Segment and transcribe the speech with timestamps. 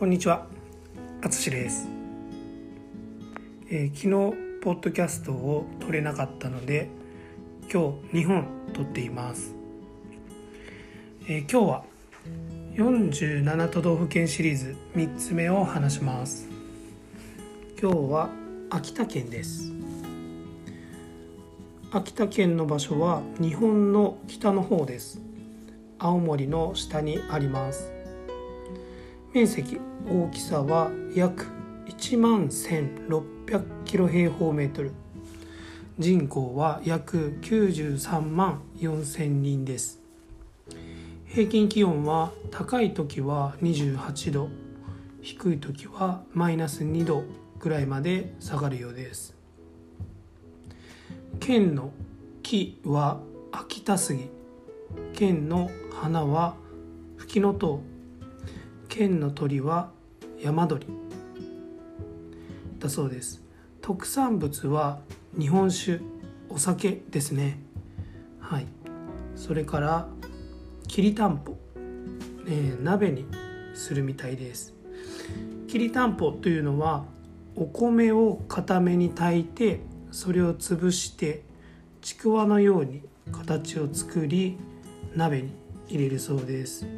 [0.00, 0.46] こんにちは、
[1.20, 1.86] あつしです、
[3.68, 6.88] えー昨日ポッドキャストを撮れなかったので
[7.70, 9.54] 今日2本撮っています、
[11.28, 11.84] えー今日は
[12.76, 16.48] 47都道府県シリーズ3つ目を話します。
[17.78, 18.30] 今日は
[18.70, 19.70] 秋田県です。
[21.92, 25.20] 秋田県の場所は日本の北の方です。
[25.98, 27.99] 青森の下にあります。
[29.32, 31.46] 面積大きさは約
[31.86, 34.90] 1万1600キロ平方メートル。
[36.00, 40.00] 人口は約93万4000人です。
[41.26, 44.48] 平均気温は高い時は28度
[45.22, 47.22] 低い時はマイナス2度
[47.60, 49.36] ぐらいまで下がるようです。
[51.38, 51.92] 県の
[52.42, 53.20] 木は
[53.52, 54.28] 秋田杉
[55.12, 56.56] 県の花は
[57.16, 57.89] フキノトウ
[58.90, 59.92] 県の鳥は
[60.42, 60.84] 山鳥。
[62.80, 63.40] だそうです。
[63.80, 64.98] 特産物は
[65.38, 66.00] 日本酒
[66.48, 67.60] お酒ですね。
[68.40, 68.66] はい。
[69.36, 70.08] それから
[70.88, 71.56] きりたんぽ、
[72.48, 73.26] えー鍋に
[73.74, 74.74] するみたいです。
[75.68, 77.04] きりたんぽというのは
[77.54, 79.80] お米を固めに炊いて
[80.10, 81.44] それを潰して
[82.02, 84.58] ちくわのように形を作り
[85.14, 85.52] 鍋に
[85.88, 86.88] 入れるそうです。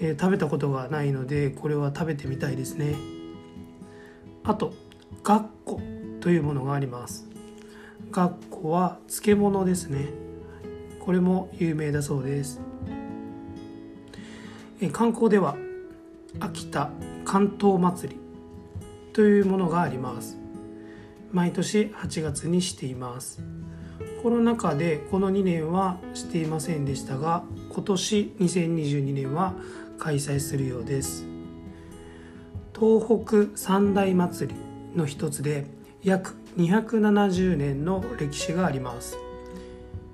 [0.00, 2.94] えー食べたことがないのでこれは食べてみたいですね。
[4.44, 4.72] あと
[5.22, 5.80] がっこ
[6.20, 7.28] というものがあります。
[8.10, 10.08] がっこは漬物ですね。
[11.00, 12.60] これも有名だそうです。
[14.80, 15.56] えー観光では
[16.38, 16.90] 秋田
[17.24, 18.20] 関東祭り
[19.12, 20.38] というものがあります。
[21.32, 23.42] 毎年8月にしています。
[24.22, 29.54] コロナ禍でこの2年はしていませんでしたが今年2022年は
[30.00, 31.24] 開催するようです。
[32.74, 34.60] 東北三大祭り
[34.96, 35.66] の一つで
[36.02, 39.18] 約270年の歴史があります。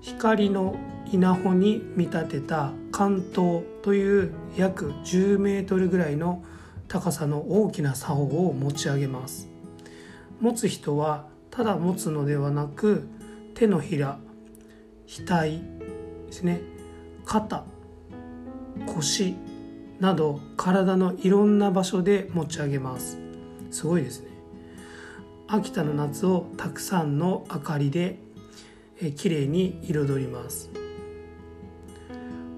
[0.02, 0.76] 光の
[1.12, 6.44] 稲穂に見立てた関東という約10メートルぐらいの
[6.88, 9.48] 高さの大きな竿を持ち上げます。
[10.40, 13.08] 持つ人はただ持つのではなく
[13.54, 14.18] 手のひら
[15.08, 16.60] 額ですね。
[17.24, 17.64] 肩
[18.86, 19.36] 腰
[20.00, 23.18] など体のいろんな場所で持ち上げます。
[23.70, 24.28] すごいですね。
[25.48, 28.18] 秋田の夏をたくさんの明かりで
[29.00, 30.70] え綺麗に彩ります。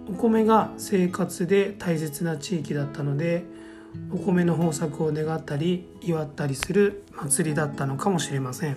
[0.09, 3.45] お米が生活で大切な地域だったので
[4.11, 8.77] お米の豊作を願ったり祝ったりする祭りだったのかもしれません。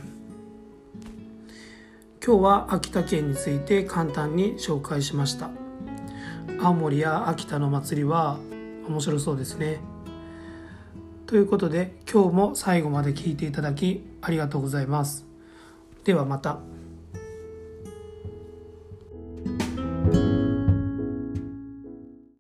[2.23, 5.60] 今日は秋田県について簡単に紹介しました。
[6.59, 8.37] 青森や秋田の祭りは
[8.87, 9.79] 面白そうですね
[11.27, 15.25] ということで今日も最後まで聞いていただきありがとうございます
[16.03, 16.59] ではまた。